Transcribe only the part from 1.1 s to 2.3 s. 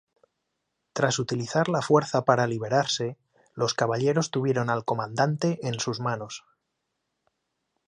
utilizar la fuerza